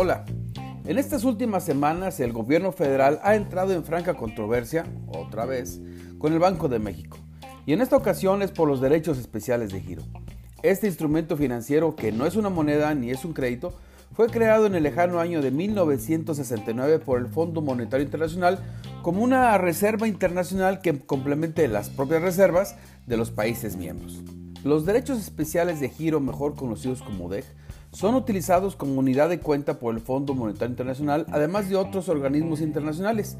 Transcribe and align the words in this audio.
Hola, 0.00 0.24
en 0.84 0.96
estas 0.96 1.24
últimas 1.24 1.64
semanas 1.64 2.20
el 2.20 2.32
gobierno 2.32 2.70
federal 2.70 3.18
ha 3.24 3.34
entrado 3.34 3.72
en 3.72 3.82
franca 3.82 4.14
controversia, 4.14 4.84
otra 5.08 5.44
vez, 5.44 5.80
con 6.18 6.32
el 6.32 6.38
Banco 6.38 6.68
de 6.68 6.78
México, 6.78 7.18
y 7.66 7.72
en 7.72 7.80
esta 7.80 7.96
ocasión 7.96 8.42
es 8.42 8.52
por 8.52 8.68
los 8.68 8.80
derechos 8.80 9.18
especiales 9.18 9.72
de 9.72 9.80
giro. 9.80 10.04
Este 10.62 10.86
instrumento 10.86 11.36
financiero, 11.36 11.96
que 11.96 12.12
no 12.12 12.26
es 12.26 12.36
una 12.36 12.48
moneda 12.48 12.94
ni 12.94 13.10
es 13.10 13.24
un 13.24 13.32
crédito, 13.32 13.74
fue 14.14 14.28
creado 14.28 14.66
en 14.66 14.76
el 14.76 14.84
lejano 14.84 15.18
año 15.18 15.42
de 15.42 15.50
1969 15.50 17.00
por 17.00 17.18
el 17.18 17.26
Fondo 17.26 17.60
Monetario 17.60 18.06
Internacional 18.06 18.60
como 19.02 19.24
una 19.24 19.58
reserva 19.58 20.06
internacional 20.06 20.80
que 20.80 20.96
complemente 21.00 21.66
las 21.66 21.90
propias 21.90 22.22
reservas 22.22 22.76
de 23.08 23.16
los 23.16 23.32
países 23.32 23.74
miembros. 23.74 24.22
Los 24.62 24.86
derechos 24.86 25.18
especiales 25.18 25.80
de 25.80 25.88
giro, 25.88 26.20
mejor 26.20 26.54
conocidos 26.54 27.02
como 27.02 27.28
DEG, 27.28 27.46
son 27.92 28.14
utilizados 28.14 28.76
como 28.76 28.98
unidad 28.98 29.28
de 29.28 29.40
cuenta 29.40 29.78
por 29.78 29.94
el 29.94 30.00
Fondo 30.00 30.34
Monetario 30.34 30.70
Internacional, 30.70 31.26
además 31.30 31.68
de 31.68 31.76
otros 31.76 32.08
organismos 32.08 32.60
internacionales. 32.60 33.38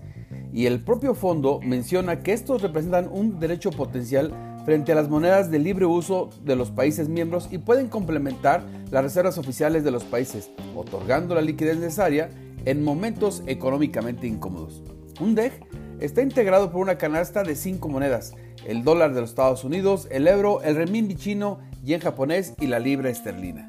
Y 0.53 0.67
el 0.67 0.81
propio 0.81 1.15
fondo 1.15 1.61
menciona 1.61 2.21
que 2.21 2.33
estos 2.33 2.63
representan 2.63 3.09
un 3.13 3.39
derecho 3.39 3.71
potencial 3.71 4.33
frente 4.65 4.93
a 4.93 4.95
las 4.95 5.09
monedas 5.09 5.51
de 5.51 5.59
libre 5.59 5.87
uso 5.87 6.31
de 6.45 6.57
los 6.57 6.71
países 6.71 7.09
miembros 7.09 7.49
y 7.51 7.59
pueden 7.59 7.89
complementar 7.89 8.65
las 8.91 9.03
reservas 9.03 9.39
oficiales 9.39 9.85
de 9.85 9.91
los 9.91 10.05
países, 10.05 10.51
otorgando 10.75 11.35
la 11.35 11.43
liquidez 11.43 11.79
necesaria 11.79 12.31
en 12.65 12.83
momentos 12.83 13.43
económicamente 13.47 14.27
incómodos. 14.27 14.83
Un 15.21 15.35
DEG 15.35 15.53
está 16.01 16.23
integrado 16.23 16.71
por 16.71 16.81
una 16.81 16.99
canasta 16.99 17.43
de 17.43 17.57
cinco 17.57 17.89
monedas, 17.89 18.35
el 18.67 18.85
dólar 18.85 19.15
de 19.15 19.21
los 19.21 19.31
Estados 19.31 19.65
Unidos, 19.65 20.09
el 20.11 20.29
euro, 20.29 20.63
el 20.63 20.77
renminbi 20.77 21.17
chino, 21.17 21.61
yen 21.83 22.01
japonés 22.01 22.55
y 22.61 22.67
la 22.67 22.79
libra 22.79 23.11
esterlina. 23.11 23.68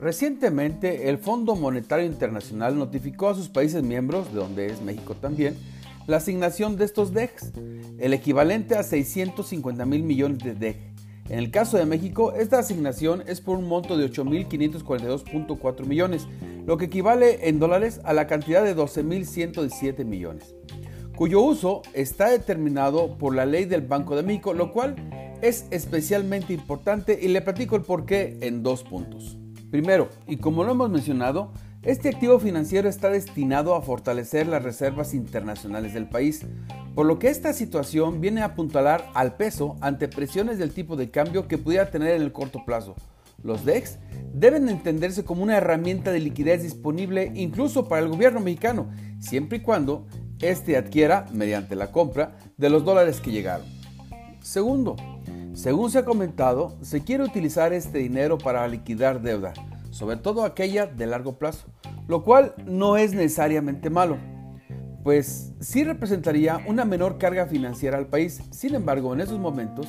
Recientemente, 0.00 1.10
el 1.10 1.18
Fondo 1.18 1.54
Monetario 1.56 2.06
Internacional 2.06 2.78
notificó 2.78 3.28
a 3.28 3.34
sus 3.34 3.50
países 3.50 3.82
miembros, 3.82 4.32
de 4.32 4.40
donde 4.40 4.66
es 4.66 4.80
México 4.80 5.14
también, 5.14 5.58
la 6.06 6.16
asignación 6.16 6.78
de 6.78 6.86
estos 6.86 7.12
DEX, 7.12 7.52
el 7.98 8.14
equivalente 8.14 8.76
a 8.76 8.82
650 8.82 9.84
mil 9.84 10.02
millones 10.02 10.38
de 10.38 10.54
DEG. 10.54 10.76
En 11.28 11.38
el 11.38 11.50
caso 11.50 11.76
de 11.76 11.84
México, 11.84 12.32
esta 12.32 12.58
asignación 12.58 13.22
es 13.26 13.42
por 13.42 13.58
un 13.58 13.68
monto 13.68 13.98
de 13.98 14.10
8.542.4 14.10 15.84
millones, 15.84 16.26
lo 16.64 16.78
que 16.78 16.86
equivale 16.86 17.48
en 17.48 17.58
dólares 17.58 18.00
a 18.02 18.14
la 18.14 18.26
cantidad 18.26 18.64
de 18.64 18.74
12.117 18.74 20.06
millones, 20.06 20.54
cuyo 21.14 21.42
uso 21.42 21.82
está 21.92 22.30
determinado 22.30 23.18
por 23.18 23.34
la 23.34 23.44
ley 23.44 23.66
del 23.66 23.82
Banco 23.82 24.16
de 24.16 24.22
México, 24.22 24.54
lo 24.54 24.72
cual 24.72 24.96
es 25.42 25.66
especialmente 25.70 26.54
importante 26.54 27.18
y 27.20 27.28
le 27.28 27.42
platico 27.42 27.76
el 27.76 27.82
porqué 27.82 28.38
en 28.40 28.62
dos 28.62 28.82
puntos. 28.82 29.39
Primero, 29.70 30.08
y 30.26 30.36
como 30.36 30.64
lo 30.64 30.72
hemos 30.72 30.90
mencionado, 30.90 31.52
este 31.82 32.08
activo 32.08 32.38
financiero 32.38 32.88
está 32.88 33.08
destinado 33.08 33.74
a 33.74 33.82
fortalecer 33.82 34.46
las 34.46 34.62
reservas 34.62 35.14
internacionales 35.14 35.94
del 35.94 36.08
país, 36.08 36.44
por 36.94 37.06
lo 37.06 37.18
que 37.18 37.28
esta 37.28 37.52
situación 37.52 38.20
viene 38.20 38.42
a 38.42 38.46
apuntalar 38.46 39.08
al 39.14 39.36
peso 39.36 39.76
ante 39.80 40.08
presiones 40.08 40.58
del 40.58 40.72
tipo 40.72 40.96
de 40.96 41.10
cambio 41.10 41.48
que 41.48 41.56
pudiera 41.56 41.90
tener 41.90 42.16
en 42.16 42.22
el 42.22 42.32
corto 42.32 42.64
plazo. 42.66 42.96
Los 43.42 43.64
DEX 43.64 43.98
deben 44.34 44.68
entenderse 44.68 45.24
como 45.24 45.42
una 45.42 45.56
herramienta 45.56 46.12
de 46.12 46.20
liquidez 46.20 46.62
disponible 46.62 47.32
incluso 47.34 47.88
para 47.88 48.02
el 48.02 48.08
gobierno 48.08 48.40
mexicano, 48.40 48.90
siempre 49.18 49.58
y 49.58 49.62
cuando 49.62 50.06
éste 50.40 50.76
adquiera, 50.76 51.26
mediante 51.32 51.76
la 51.76 51.92
compra, 51.92 52.36
de 52.58 52.68
los 52.70 52.84
dólares 52.84 53.20
que 53.20 53.30
llegaron. 53.30 53.79
Segundo, 54.42 54.96
según 55.52 55.90
se 55.90 55.98
ha 55.98 56.04
comentado, 56.04 56.76
se 56.80 57.02
quiere 57.02 57.24
utilizar 57.24 57.72
este 57.72 57.98
dinero 57.98 58.38
para 58.38 58.66
liquidar 58.68 59.20
deuda, 59.20 59.52
sobre 59.90 60.16
todo 60.16 60.44
aquella 60.44 60.86
de 60.86 61.06
largo 61.06 61.38
plazo, 61.38 61.66
lo 62.08 62.24
cual 62.24 62.54
no 62.66 62.96
es 62.96 63.12
necesariamente 63.12 63.90
malo, 63.90 64.16
pues 65.02 65.52
sí 65.60 65.84
representaría 65.84 66.60
una 66.66 66.84
menor 66.84 67.18
carga 67.18 67.46
financiera 67.46 67.98
al 67.98 68.06
país. 68.06 68.40
Sin 68.50 68.74
embargo, 68.74 69.12
en 69.12 69.20
esos 69.20 69.38
momentos, 69.38 69.86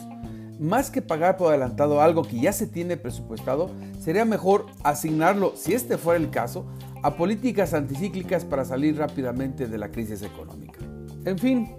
más 0.60 0.92
que 0.92 1.02
pagar 1.02 1.38
por 1.38 1.50
adelantado 1.50 2.02
algo 2.02 2.24
que 2.24 2.40
ya 2.40 2.54
se 2.54 2.68
tiene 2.68 2.98
presupuestado, 2.98 3.72
sería 4.00 4.26
mejor 4.26 4.68
asignarlo, 4.84 5.54
si 5.56 5.74
este 5.74 5.98
fuera 5.98 6.20
el 6.20 6.30
caso, 6.30 6.66
a 7.04 7.16
políticas 7.16 7.74
anticíclicas 7.74 8.46
para 8.46 8.64
salir 8.64 8.98
rápidamente 8.98 9.68
de 9.68 9.78
la 9.78 9.90
crisis 9.90 10.22
económica. 10.22 10.80
En 11.26 11.38
fin, 11.38 11.70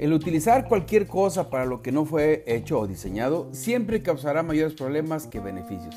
el 0.00 0.12
utilizar 0.14 0.66
cualquier 0.66 1.06
cosa 1.06 1.50
para 1.50 1.66
lo 1.66 1.82
que 1.82 1.92
no 1.92 2.06
fue 2.06 2.42
hecho 2.46 2.80
o 2.80 2.86
diseñado 2.86 3.50
siempre 3.52 4.02
causará 4.02 4.42
mayores 4.42 4.72
problemas 4.72 5.26
que 5.26 5.40
beneficios. 5.40 5.94